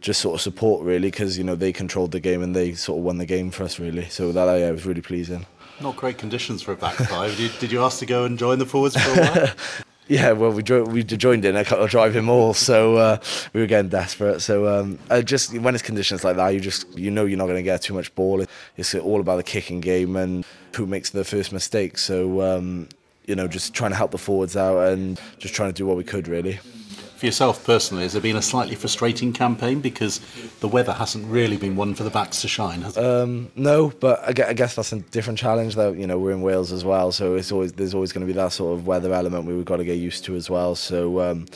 [0.00, 2.98] just sort of support really because you know they controlled the game and they sort
[2.98, 4.08] of won the game for us really.
[4.08, 5.46] So that yeah, was really pleasing.
[5.80, 7.36] Not great conditions for a back five.
[7.38, 9.48] did, did you ask to go and join the forwards for a while?
[10.10, 13.18] Yeah, well, we we joined in a couple of driving mauls, so uh,
[13.52, 14.40] we were getting desperate.
[14.40, 17.58] So um, just when it's conditions like that, you just you know you're not going
[17.58, 18.44] to get too much ball.
[18.76, 20.44] It's all about the kicking game and
[20.74, 21.96] who makes the first mistake.
[21.96, 22.88] So um,
[23.26, 25.96] you know, just trying to help the forwards out and just trying to do what
[25.96, 26.58] we could really.
[27.20, 30.22] For yourself personally, has it been a slightly frustrating campaign because
[30.60, 32.80] the weather hasn't really been one for the backs to shine?
[32.80, 33.04] Has it?
[33.04, 35.74] Um, no, but I guess that's a different challenge.
[35.74, 38.26] Though you know we're in Wales as well, so it's always there's always going to
[38.26, 40.74] be that sort of weather element we've got to get used to as well.
[40.74, 41.20] So.
[41.20, 41.46] Um,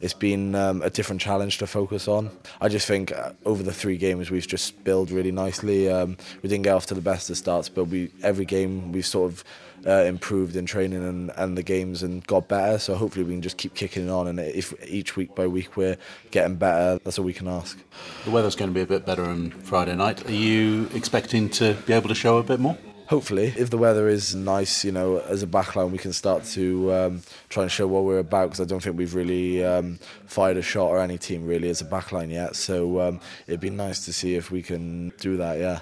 [0.00, 2.30] it's been um, a different challenge to focus on.
[2.60, 5.90] I just think uh, over the three games we've just built really nicely.
[5.90, 9.06] Um, we didn't get off to the best of starts, but we every game we've
[9.06, 9.44] sort of
[9.86, 12.78] uh, improved in training and, and the games and got better.
[12.78, 14.26] So hopefully we can just keep kicking on.
[14.26, 15.96] And if each week by week we're
[16.30, 17.78] getting better, that's all we can ask.
[18.24, 20.26] The weather's going to be a bit better on Friday night.
[20.26, 22.78] Are you expecting to be able to show a bit more?
[23.08, 26.92] Hopefully, if the weather is nice, you know, as a backline, we can start to
[26.92, 28.46] um, try and show what we're about.
[28.46, 31.82] Because I don't think we've really um, fired a shot or any team really as
[31.82, 32.56] a backline yet.
[32.56, 35.58] So um, it'd be nice to see if we can do that.
[35.58, 35.80] Yeah.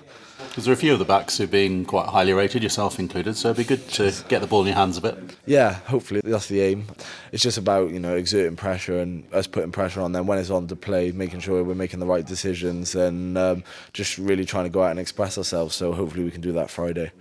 [0.49, 3.37] Because there are a few of the backs who've been quite highly rated, yourself included.
[3.37, 5.19] So it'd be good to get the ball in your hands a bit.
[5.47, 6.87] Yeah, hopefully that's the aim.
[7.33, 10.51] It's just about you know exerting pressure and us putting pressure on them when it's
[10.51, 14.65] on to play, making sure we're making the right decisions and um, just really trying
[14.65, 15.75] to go out and express ourselves.
[15.75, 17.13] So hopefully we can do that Friday.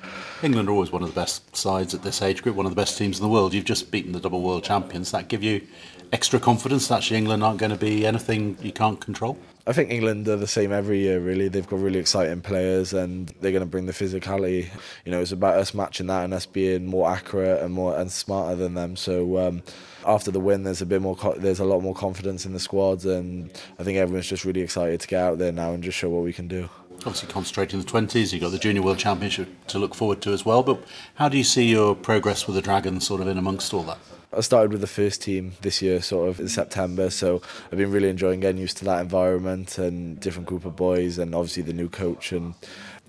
[0.44, 2.82] England are always one of the best sides at this age group, one of the
[2.82, 3.54] best teams in the world.
[3.54, 5.12] You've just beaten the double world champions.
[5.12, 5.66] That give you
[6.12, 9.38] extra confidence that actually England aren't going to be anything you can't control?
[9.68, 11.48] I think England are the same every year, really.
[11.48, 14.70] They've got really exciting players and they're going to bring the physicality.
[15.06, 18.12] You know, it's about us matching that and us being more accurate and more and
[18.12, 18.96] smarter than them.
[18.96, 19.62] So um,
[20.06, 23.06] after the win, there's a bit more, there's a lot more confidence in the squads,
[23.06, 26.10] and I think everyone's just really excited to get out there now and just show
[26.10, 26.70] what we can do.
[27.00, 30.32] Obviously, concentrating on the 20s, you've got the Junior World Championship to look forward to
[30.32, 30.64] as well.
[30.64, 30.84] But
[31.16, 33.98] how do you see your progress with the Dragons sort of in amongst all that?
[34.34, 37.10] I started with the first team this year, sort of in September.
[37.10, 37.42] So
[37.72, 41.36] I've been really enjoying getting used to that environment and different group of boys, and
[41.36, 42.32] obviously the new coach.
[42.32, 42.54] And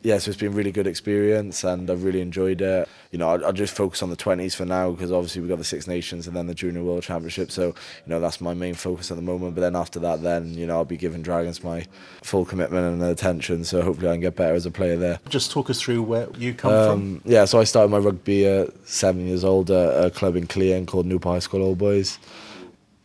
[0.03, 2.89] yeah, so it's been a really good experience, and I've really enjoyed it.
[3.13, 5.59] You know, I'll, I'll just focus on the 20s for now because obviously we've got
[5.59, 7.51] the Six Nations and then the Junior World Championship.
[7.53, 7.75] So you
[8.07, 9.55] know that's my main focus at the moment.
[9.55, 11.85] But then after that, then you know I'll be giving Dragons my
[12.23, 13.65] full commitment and attention.
[13.65, 15.21] So hopefully I can get better as a player there.
[15.29, 17.31] Just talk us through where you come Um, from.
[17.33, 20.87] Yeah, so I started my rugby at seven years old at a club in Caerleon
[20.87, 22.19] called Newport High School Old Boys.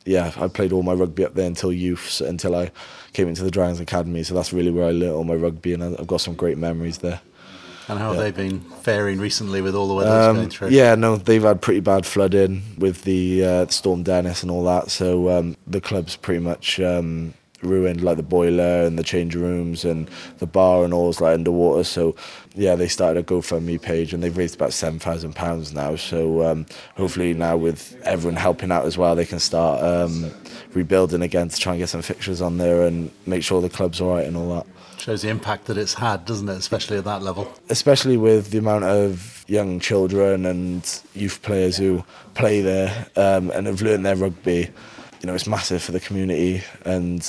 [0.06, 2.72] Yeah, I played all my rugby up there until youth, so- until I
[3.14, 4.24] came into the Dragons Academy.
[4.24, 7.00] So that's really where I learnt all my rugby, and I've got some great memories
[7.00, 7.22] there.
[7.90, 8.24] And how have Yeah.
[8.24, 10.70] they been faring recently with all the weather Um, going through?
[10.72, 14.92] yeah, no, they've had pretty bad flooding with the uh, Storm Dennis and all that.
[14.92, 19.84] So um, the club's pretty much um, ruined, like the boiler and the change rooms
[19.86, 21.84] and the bar and all is like underwater.
[21.84, 22.16] So
[22.56, 25.96] yeah, they started a GoFundMe page and they've raised about seven thousand pounds now.
[25.96, 26.66] So um,
[26.96, 30.32] hopefully now with everyone helping out as well, they can start um,
[30.74, 34.02] rebuilding again to try and get some fixtures on there and make sure the club's
[34.02, 34.66] all right and all that
[35.00, 36.58] Shows the impact that it's had, doesn't it?
[36.58, 37.50] Especially at that level.
[37.70, 43.68] especially with the amount of young children and youth players who play there um, and
[43.68, 44.70] have learned their rugby.
[45.22, 47.28] You know, it's massive for the community, and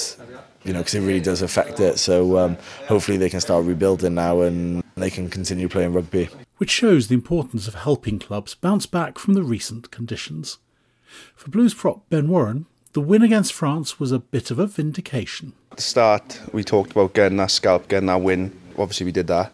[0.65, 1.99] you know, because it really does affect it.
[1.99, 6.29] So um, hopefully they can start rebuilding now and they can continue playing rugby.
[6.59, 10.59] Which shows the importance of helping clubs bounce back from the recent conditions.
[11.35, 15.53] For Blues prop Ben Warren, the win against France was a bit of a vindication.
[15.71, 18.59] At the start, we talked about getting that scalp, getting that win.
[18.77, 19.53] Obviously, we did that.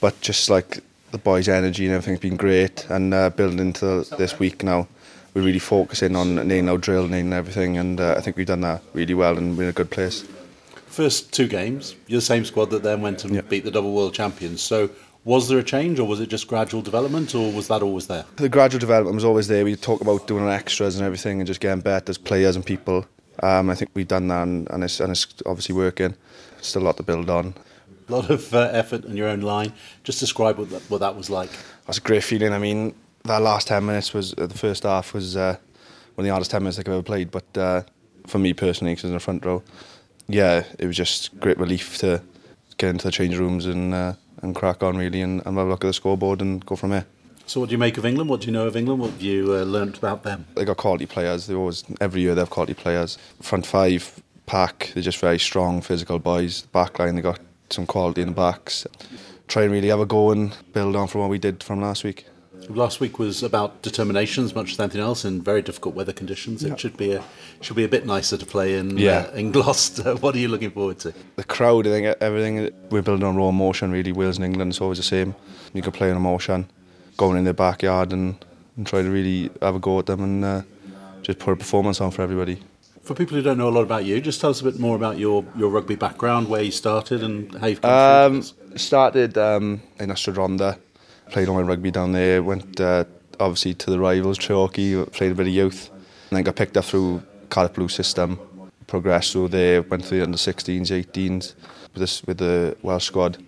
[0.00, 0.80] But just like
[1.12, 4.88] the boys' energy and everything's been great, and uh, building into this week now,
[5.36, 8.62] we're really focusing on nailing our drill, nailing everything, and uh, I think we've done
[8.62, 10.24] that really well and we're in a good place.
[10.86, 14.14] First two games, you're the same squad that then went and beat the double world
[14.14, 14.62] champions.
[14.62, 14.88] So
[15.24, 18.24] was there a change, or was it just gradual development, or was that always there?
[18.36, 19.62] The gradual development was always there.
[19.62, 23.04] We talk about doing extras and everything and just getting better as players and people.
[23.42, 26.14] Um, I think we've done that and, and, it's, and it's obviously working.
[26.62, 27.52] Still a lot to build on.
[28.08, 29.74] A lot of uh, effort on your own line.
[30.02, 31.50] Just describe what that, what that was like.
[31.84, 32.54] That's a great feeling.
[32.54, 32.94] I mean,
[33.26, 35.56] that last 10 minutes was, uh, the first half was uh,
[36.14, 37.30] one of the hardest 10 minutes I've ever played.
[37.30, 37.82] But uh,
[38.26, 39.62] for me personally, because in the front row,
[40.28, 42.22] yeah, it was just great relief to
[42.78, 45.70] get into the change rooms and uh, and crack on really and, and have a
[45.70, 47.06] look at the scoreboard and go from there.
[47.46, 48.28] So what do you make of England?
[48.28, 49.00] What do you know of England?
[49.00, 50.46] What have you uh, learnt about them?
[50.56, 51.46] They got quality players.
[51.46, 53.18] They always every year they have quality players.
[53.40, 56.62] Front five pack, they're just very strong, physical boys.
[56.62, 58.86] Back line, they got some quality in the backs.
[59.48, 62.04] Try and really have a go and build on from what we did from last
[62.04, 62.26] week.
[62.68, 66.62] Last week was about determination as much as anything else in very difficult weather conditions.
[66.62, 66.72] Yeah.
[66.72, 67.22] It should be a
[67.60, 69.28] should be a bit nicer to play in Yeah.
[69.32, 70.16] uh, in Gloucester.
[70.16, 71.14] What are you looking forward to?
[71.36, 73.90] The crowd, I think everything we're building on raw emotion.
[73.92, 75.34] Really, Wales and England it's always the same.
[75.74, 76.68] You can play on emotion,
[77.16, 78.44] going in their backyard and,
[78.76, 80.62] and try to really have a go at them and uh,
[81.22, 82.60] just put a performance on for everybody.
[83.02, 84.96] For people who don't know a lot about you, just tell us a bit more
[84.96, 88.42] about your, your rugby background, where you started and how you've come Um,
[88.74, 90.78] started um, in Rhondda,
[91.30, 93.04] played all my rugby down there, went uh,
[93.40, 96.84] obviously to the rivals, Treorchy, played a bit of youth, and then got picked up
[96.84, 98.38] through Cardiff Blue system,
[98.86, 101.54] progressed through there, went through the under-16s, 18s,
[101.92, 103.42] with, this, with the Welsh squad,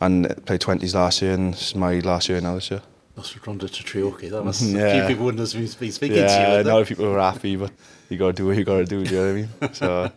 [0.00, 2.82] and played 20s last year, and this is my last year now this year.
[3.16, 4.80] Rhondda to Treorchy, that must Yeah.
[4.86, 6.46] a few people wouldn't have been speaking yeah, to you.
[6.46, 6.80] a would lot they?
[6.82, 7.70] of people were happy, but
[8.08, 9.04] you got to do what you got to do.
[9.04, 9.72] Do you know what I mean?
[9.74, 10.12] So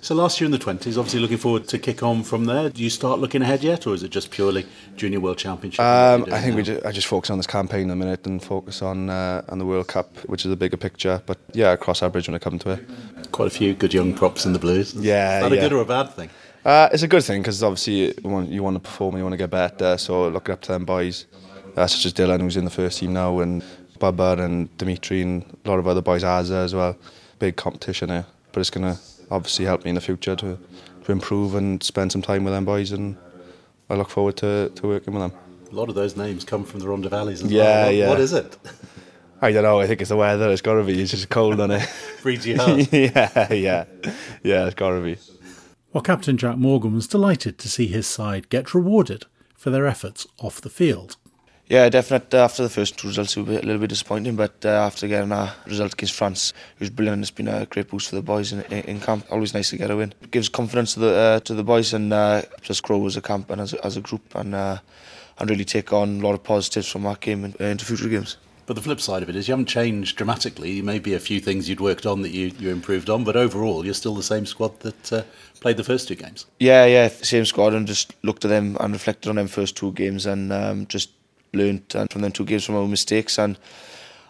[0.00, 2.68] So last year in the twenties, obviously looking forward to kick on from there.
[2.70, 5.80] Do you start looking ahead yet, or is it just purely Junior World Championship?
[5.80, 8.42] Um, I think we ju- I just focus on this campaign in a minute and
[8.42, 11.20] focus on uh, on the World Cup, which is a bigger picture.
[11.26, 12.86] But yeah, across our bridge when I come to it.
[13.32, 14.94] quite a few good young props in the Blues.
[14.94, 16.30] Yeah, is that a good or a bad thing?
[16.64, 19.24] Uh, it's a good thing because obviously you want, you want to perform and you
[19.24, 19.98] want to get better.
[19.98, 21.26] So looking up to them boys,
[21.76, 23.62] uh, such as Dillon, who's in the first team now, and
[23.98, 26.96] Bubba and Dimitri and a lot of other boys, Azza as well.
[27.38, 29.00] Big competition there, but it's going to
[29.30, 30.58] obviously help me in the future to,
[31.04, 33.16] to improve and spend some time with them boys, and
[33.90, 35.32] I look forward to, to working with them.
[35.70, 37.84] A lot of those names come from the Rhondda Valleys as Yeah, well.
[37.86, 38.08] What- yeah.
[38.08, 38.58] What is it?
[39.44, 39.80] I don't know.
[39.80, 40.50] I think it's the weather.
[40.52, 41.02] It's got to be.
[41.02, 41.88] It's just cold on it.
[42.22, 42.54] Breeds you
[42.92, 43.84] yeah, yeah,
[44.44, 44.66] yeah.
[44.66, 45.16] It's got to be.
[45.92, 49.24] Well, Captain Jack Morgan was delighted to see his side get rewarded
[49.56, 51.16] for their efforts off the field.
[51.72, 52.38] Yeah, definitely.
[52.38, 55.32] After the first two results, it was a little bit disappointing, but uh, after getting
[55.32, 57.22] a result against France, it was brilliant.
[57.22, 59.24] It's been a great boost for the boys in, in, in camp.
[59.30, 60.12] Always nice to get a win.
[60.20, 63.22] It gives confidence to the uh, to the boys and uh, just grow as a
[63.22, 64.80] camp and as a, as a group, and uh,
[65.38, 68.36] and really take on a lot of positives from that game in, into future games.
[68.66, 70.74] But the flip side of it is you haven't changed dramatically.
[70.74, 73.34] There may be a few things you'd worked on that you, you improved on, but
[73.34, 75.22] overall you're still the same squad that uh,
[75.60, 76.44] played the first two games.
[76.60, 79.92] Yeah, yeah, same squad, and just looked at them and reflected on them first two
[79.92, 81.08] games, and um, just
[81.52, 83.58] learnt and from them two games from our mistakes, and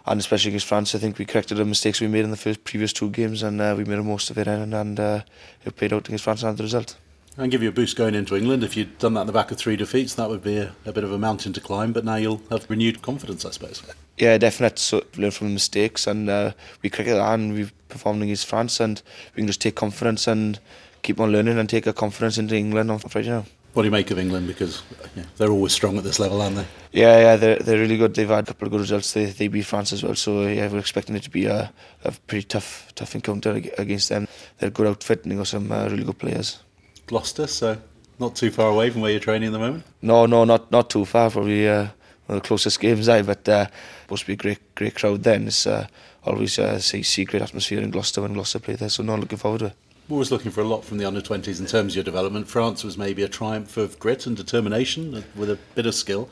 [0.05, 2.63] and especially against France, I think we corrected the mistakes we made in the first
[2.65, 5.21] previous two games, and uh, we made the most of it, and, and uh,
[5.65, 6.97] it paid out against France and the result.
[7.37, 8.63] And give you a boost going into England.
[8.63, 10.91] If you'd done that in the back of three defeats, that would be a, a
[10.91, 13.81] bit of a mountain to climb, but now you'll have renewed confidence, I suppose.
[14.17, 14.77] Yeah, definitely.
[14.77, 16.51] So learn from the mistakes, and uh,
[16.81, 19.01] we cricketed and we've performed against France, and
[19.35, 20.59] we can just take confidence and
[21.01, 23.45] keep on learning and take our confidence into England on Friday now.
[23.73, 24.47] What do you make of England?
[24.47, 24.83] Because
[25.15, 26.65] yeah, they're always strong at this level, aren't they?
[26.91, 28.13] Yeah, yeah, they're they're really good.
[28.13, 29.13] They've had a couple of good results.
[29.13, 32.11] They they beat France as well, so yeah, we're expecting it to be a, a
[32.27, 34.27] pretty tough tough encounter against them.
[34.59, 36.59] They're good outfit and they got some uh, really good players.
[37.07, 37.77] Gloucester, so
[38.19, 39.85] not too far away from where you're training at the moment.
[40.03, 41.31] No, no, not not too far.
[41.31, 41.87] Probably uh,
[42.27, 43.23] one of the closest games I.
[43.23, 43.67] But uh,
[44.03, 45.23] supposed to be a great great crowd.
[45.23, 45.87] Then it's uh,
[46.23, 48.89] always uh, see see great atmosphere in Gloucester when Gloucester play there.
[48.89, 49.75] So no, looking forward to it.
[50.09, 52.47] Always looking for a lot from the under 20s in terms of your development.
[52.47, 56.29] France was maybe a triumph of grit and determination with a bit of skill.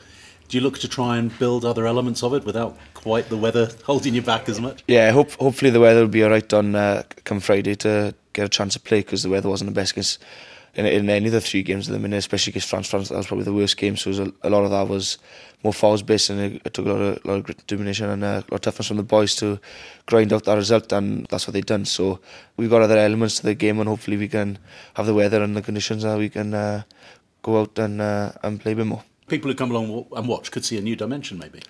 [0.48, 3.70] Do you look to try and build other elements of it without quite the weather
[3.84, 4.84] holding you back as much?
[4.86, 8.48] Yeah, hope, hopefully the weather will be alright on uh, come Friday to get a
[8.50, 10.22] chance to play because the weather wasn't the best against,
[10.74, 12.88] in, in any of the three games at the minute, especially against France.
[12.88, 13.96] France, that was probably the worst game.
[13.96, 15.18] So a, a, lot of that was
[15.62, 18.26] more fouls based and it, took a lot of, lot of grit determination and uh,
[18.26, 19.60] a lot of toughness from the boys to
[20.06, 21.84] grind out that result and that's what they've done.
[21.84, 22.20] So
[22.56, 24.58] we've got other elements to the game and hopefully we can
[24.94, 26.82] have the weather and the conditions that we can uh,
[27.42, 29.04] go out and, uh, and play a bit more.
[29.28, 31.60] People who come along and watch could see a new dimension maybe.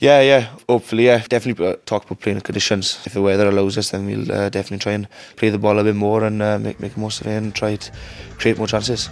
[0.00, 1.22] Yeah, yeah, hopefully, yeah.
[1.28, 3.02] Definitely talk about playing conditions.
[3.04, 5.84] If the weather allows us, then we'll uh, definitely try and play the ball a
[5.84, 7.92] bit more and uh, make, make the most of it and try to
[8.38, 9.10] create more chances.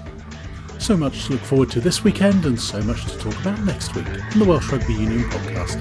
[0.78, 3.94] So much to look forward to this weekend and so much to talk about next
[3.94, 5.78] week on the Welsh Rugby Union podcast.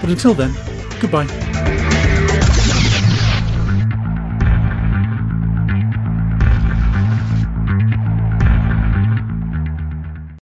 [0.00, 0.54] But until then,
[0.98, 1.97] goodbye.